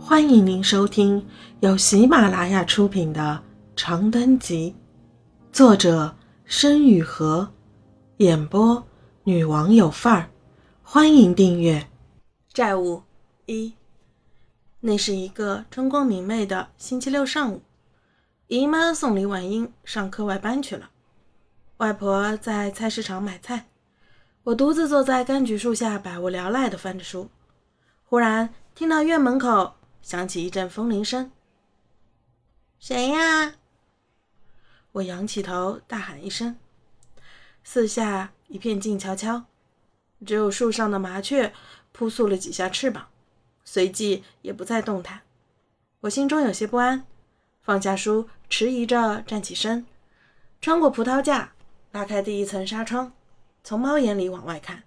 [0.00, 1.26] 欢迎您收听
[1.60, 3.42] 由喜马拉雅出品的
[3.80, 4.74] 《长灯集》，
[5.54, 7.46] 作者申雨禾，
[8.18, 8.82] 演播
[9.24, 10.30] 女王有范儿。
[10.82, 11.86] 欢迎订阅。
[12.52, 13.02] 债务
[13.46, 13.74] 一，
[14.80, 17.60] 那是一个春光明媚的星期六上午，
[18.46, 20.90] 姨妈送李婉英上课外班去了，
[21.78, 23.66] 外婆在菜市场买菜，
[24.44, 27.28] 我独自坐在柑橘树下，百无聊赖地翻着书。
[28.04, 29.74] 忽然听到院门口。
[30.02, 31.30] 响起一阵风铃声，
[32.78, 33.54] 谁呀？
[34.92, 36.56] 我仰起头，大喊一声。
[37.62, 39.44] 四下一片静悄悄，
[40.24, 41.52] 只有树上的麻雀
[41.92, 43.08] 扑簌了几下翅膀，
[43.64, 45.20] 随即也不再动弹。
[46.00, 47.04] 我心中有些不安，
[47.60, 49.84] 放下书，迟疑着站起身，
[50.60, 51.52] 穿过葡萄架，
[51.92, 53.12] 拉开第一层纱窗，
[53.62, 54.84] 从猫眼里往外看，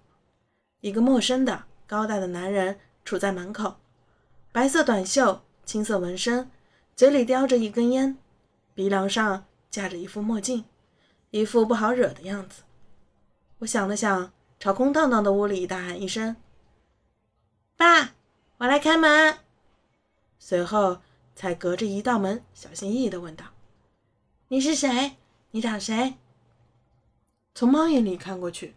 [0.80, 3.76] 一个陌生的高大的男人处在门口。
[4.52, 6.50] 白色短袖，青色纹身，
[6.94, 8.18] 嘴里叼着一根烟，
[8.74, 10.66] 鼻梁上架着一副墨镜，
[11.30, 12.64] 一副不好惹的样子。
[13.60, 16.36] 我想了想，朝空荡荡的屋里大喊一声
[17.78, 18.12] ：“爸，
[18.58, 19.38] 我来开门。”
[20.38, 20.98] 随后
[21.34, 23.46] 才隔着一道门，小心翼翼地问道
[24.48, 25.16] ：“你是谁？
[25.52, 26.16] 你找谁？”
[27.54, 28.74] 从猫眼里看过去，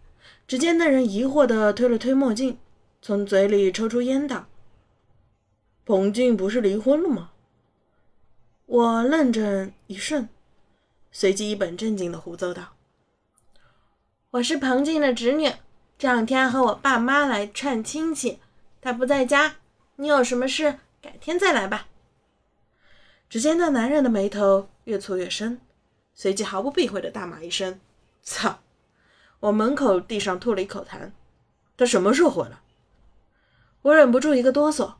[0.47, 2.57] 只见那人疑惑地推了推墨镜，
[3.01, 4.47] 从嘴里抽出烟道。
[5.85, 7.29] 彭静不是离婚了吗？
[8.65, 10.27] 我愣怔一瞬，
[11.11, 12.73] 随即一本正经的胡诌道
[14.31, 15.47] ：“我是彭静的侄女，
[15.99, 18.39] 这两天和我爸妈来串亲戚，
[18.81, 19.57] 他不在家。
[19.97, 21.87] 你有什么事，改天再来吧。”
[23.29, 25.61] 只见那男人的眉头越蹙越深，
[26.15, 27.79] 随即毫不避讳的大骂一声
[28.23, 28.61] ：“操！”
[29.41, 31.11] 我门口地上吐了一口痰。
[31.77, 32.57] 他什么时候回来？
[33.83, 34.95] 我忍不住一个哆嗦。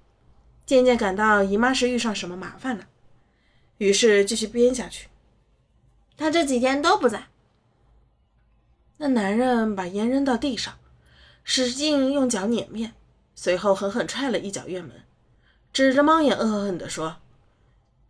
[0.65, 2.87] 渐渐感到姨妈是遇上什么麻烦了，
[3.77, 5.07] 于是继续编下去。
[6.17, 7.27] 他这几天都不在。
[8.97, 10.77] 那男人把烟扔到地上，
[11.43, 12.93] 使劲用脚碾面，
[13.35, 15.03] 随后狠狠踹了一脚院门，
[15.73, 17.17] 指着猫眼恶狠狠地说：“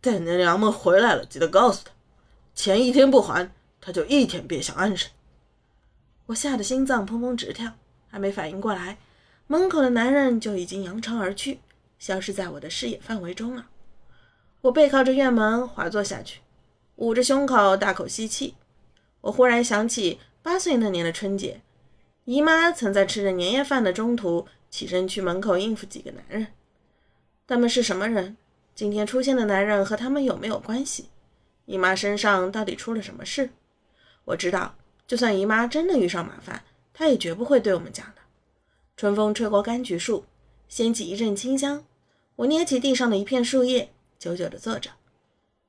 [0.00, 1.90] 等那娘们回来了，记得告诉他，
[2.54, 3.50] 钱一天不还，
[3.80, 5.10] 他就一天别想安生。”
[6.26, 7.72] 我吓得心脏砰砰直跳，
[8.08, 8.98] 还没反应过来，
[9.48, 11.58] 门口的男人就已经扬长而去。
[11.98, 13.68] 消失在我的视野范围中了。
[14.62, 16.40] 我背靠着院门滑坐下去，
[16.96, 18.54] 捂着胸口大口吸气。
[19.20, 21.60] 我忽然想起八岁那年的春节，
[22.24, 26.48] 姨妈曾在吃着年夜饭的中途起身去门口应付几个男人。
[27.46, 28.36] 他们是什么人？
[28.74, 31.10] 今天出现的男人和他们有没有关系？
[31.64, 33.50] 姨妈身上到底出了什么事？
[34.24, 34.74] 我知道，
[35.06, 38.22] 就算姨妈真的遇上麻烦，她也绝不会对我们讲的。
[38.96, 40.24] 春风吹过柑橘树。
[40.68, 41.84] 掀起一阵清香，
[42.36, 44.90] 我捏起地上的一片树叶，久久地坐着。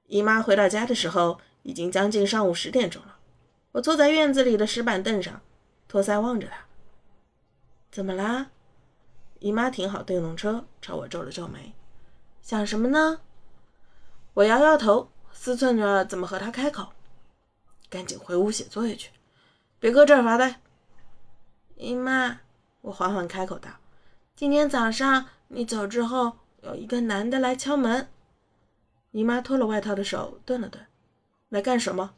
[0.07, 3.17] 姨妈回到家的时候，已经将近上午十点钟了。
[3.73, 5.41] 我坐在院子里的石板凳上，
[5.87, 6.65] 托腮望着她。
[7.91, 8.51] 怎么啦？
[9.39, 11.73] 姨妈停好电动车，朝我皱了皱眉，
[12.41, 13.21] 想什么呢？
[14.33, 16.93] 我摇摇头，思忖着怎么和她开口。
[17.89, 19.11] 赶紧回屋写作业去，
[19.79, 20.59] 别搁这儿发呆。
[21.75, 22.39] 姨妈，
[22.81, 23.69] 我缓缓开口道。
[24.37, 28.07] 今天早上你走之后，有一个男的来敲门。
[29.09, 30.85] 姨妈脱了外套的手顿了顿，
[31.49, 32.13] 来干什么？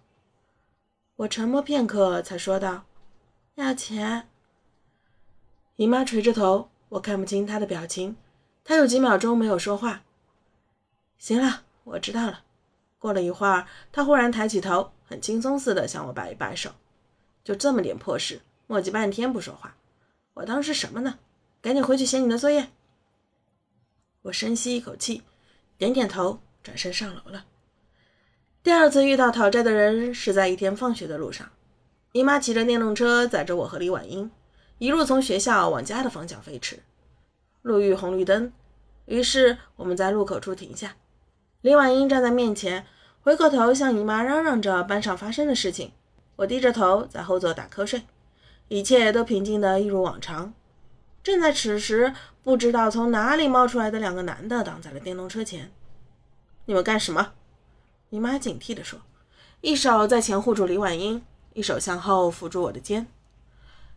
[1.16, 2.84] 我沉默片刻，才说道
[3.56, 4.28] ：“要钱。”
[5.78, 8.18] 姨妈垂着头，我看不清她的表情。
[8.66, 10.02] 她有几秒钟没有说话。
[11.18, 12.42] 行了，我知道了。
[12.98, 16.72] 过了一会儿，她忽然抬起头，很轻松似的向我摆一摆手。
[17.46, 19.78] 就这么点破事，磨叽半天不说话，
[20.34, 21.18] 我当是什么呢？
[21.62, 22.70] 赶紧回去写你的作业。
[24.22, 25.24] 我深吸一口气，
[25.78, 27.46] 点点头，转身上楼了。
[28.64, 31.50] 第二次遇到讨债的人是在一天放学的路上，
[32.14, 34.32] 姨妈骑着电动车载着我和李婉英，
[34.78, 36.80] 一路从学校往家的方向飞驰。
[37.62, 38.54] 路遇红绿灯，
[39.06, 40.96] 于是我们在路口处停下。
[41.62, 42.86] 李婉英站在面前，
[43.22, 45.92] 回过头向姨妈嚷嚷着班上发生的事情。
[46.38, 48.04] 我低着头在后座打瞌睡，
[48.70, 50.54] 一切都平静的一如往常。
[51.22, 52.14] 正在此时，
[52.44, 55.72] 不知道从哪里冒出来的两个男的挡在了电动车前。
[56.66, 57.34] 你们干什么？
[58.10, 59.02] 姨妈警惕地说，
[59.62, 61.24] 一手在前护住李婉英，
[61.54, 63.08] 一手向后扶住我的肩。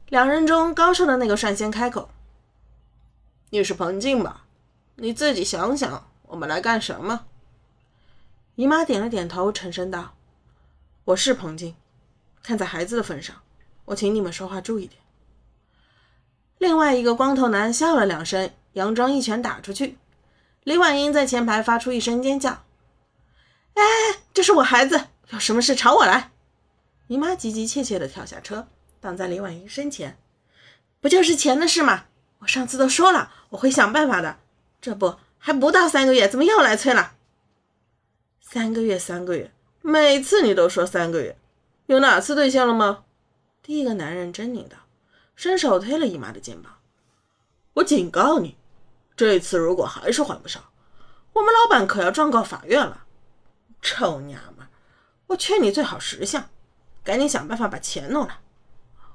[0.09, 2.11] 两人中高瘦的那个率先开口
[3.51, 4.45] ：“你是彭静吧？
[4.97, 7.27] 你自己想想，我们来干什么？”
[8.57, 10.15] 姨妈点了点头，沉声道
[11.07, 11.75] ：“我是彭静。
[12.43, 13.37] 看在孩子的份上，
[13.87, 15.01] 我请你们说话注意点。”
[16.63, 19.99] 另外一个光头男笑了两声，佯装一拳打出去。
[20.63, 22.63] 李婉英在前排发出一声尖叫
[23.75, 23.83] ：“哎，
[24.33, 26.31] 这是我孩子，有什么事朝我来！”
[27.09, 28.69] 姨妈急急切切地跳下车，
[29.01, 30.17] 挡在李婉英身前
[31.03, 32.05] ：“不就是钱的事吗？
[32.39, 34.39] 我上次都说了，我会想办法的。
[34.81, 37.15] 这不还不到三个月，怎么又来催了？
[38.41, 39.51] 三个月，三个月，
[39.81, 41.37] 每次你都说三个月，
[41.87, 43.03] 有哪次兑现了吗？”
[43.65, 44.77] 第一个男人狰狞道，
[45.43, 46.73] 伸手推了姨妈的肩膀
[47.75, 48.57] ：“我警告你，
[49.17, 50.63] 这次如果还是还不上，
[51.33, 53.03] 我们老板可要状告法院了。
[53.81, 54.65] 臭娘们，
[55.27, 56.49] 我劝你最好识相。”
[57.03, 58.39] 赶紧想办法把钱弄来，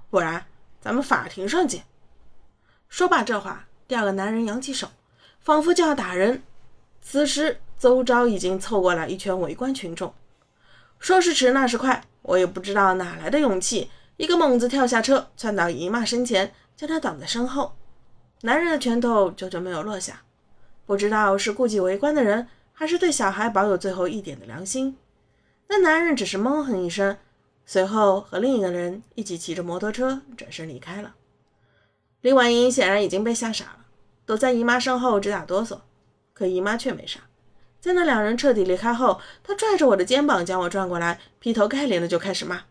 [0.09, 0.45] 不然
[0.81, 1.85] 咱们法庭上见。
[2.89, 4.89] 说罢这话，第二个男人扬起手，
[5.39, 6.43] 仿佛就要打人。
[7.01, 10.13] 此时邹昭已经凑过来一圈围观群众。
[10.99, 17.75] 说时迟，那时快，我也不知道哪来的勇气，一个猛子跳下车，窜到姨妈身前，将她挡在身后。
[18.41, 20.23] 男人的拳头久久没有落下，
[20.85, 24.97] 不知道是顾忌围观的人，还是对小孩保有最后一点的良心。
[25.67, 27.17] 那男人只是闷哼一声。
[27.69, 31.15] 随后和另一个人一起骑着摩托车转身离开了。
[32.21, 33.79] 李婉英显然已经被吓傻了，
[34.25, 35.79] 躲在姨妈身后直打哆嗦。
[36.33, 37.19] 可姨妈却没傻，
[37.81, 42.61] 在那两人彻底离开后，她拽着我的肩膀将我转过来，劈头盖脸的就开始骂：“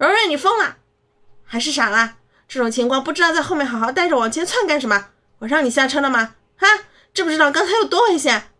[0.00, 0.78] 蓉蓉，你疯了，
[1.44, 2.16] 还是傻了？
[2.48, 5.10] 这种情况不知道在后面好好待着，往前窜干什么？
[5.40, 6.36] 我让你下车了吗？
[6.56, 6.66] 哈，
[7.12, 8.50] 知不知道刚才有多危险？”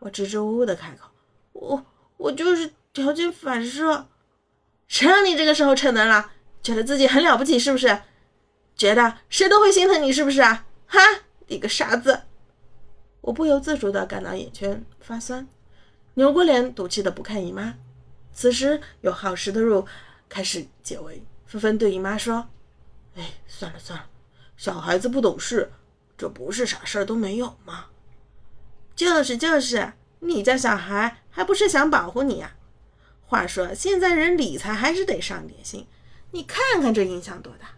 [0.00, 1.08] 我支支吾吾的开口
[1.54, 1.86] ：“我
[2.18, 4.08] 我就是条件反射。”
[4.88, 6.32] 谁让你这个时候逞能了？
[6.62, 8.02] 觉得自己很了不起是不是？
[8.76, 10.66] 觉得谁都会心疼你是不是啊？
[10.86, 11.00] 哈，
[11.46, 12.24] 你个傻子！
[13.22, 15.48] 我不由自主的感到眼圈发酸，
[16.14, 17.74] 扭过脸，赌气的不看姨妈。
[18.34, 19.86] 此时有好事的入
[20.32, 22.48] 开始解围，纷纷对姨妈说
[23.16, 24.06] ：“哎，算了算了，
[24.56, 25.70] 小孩子不懂事，
[26.16, 27.88] 这不是啥事儿都没有吗？
[28.96, 32.54] 就是就是，你家小孩还不是想保护你呀？”
[33.28, 35.86] 话说，现在人理财还是得上点心，
[36.30, 37.72] 你看看这影响多大！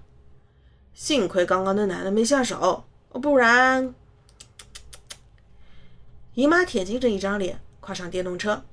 [0.93, 3.93] 幸亏刚刚那男的没下手，不然……
[6.35, 8.65] 姨妈铁青着一张脸，跨上电动车，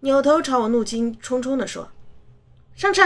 [0.00, 1.90] 扭头朝我怒气冲冲地说
[2.74, 3.02] ：“上车！”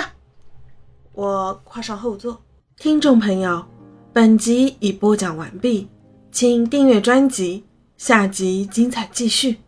[1.13, 2.43] 我跨上后座。
[2.77, 3.65] 听众朋友，
[4.13, 5.89] 本集已播讲完毕，
[6.33, 7.65] 请订阅专辑，
[7.97, 9.61] 下集精彩继续。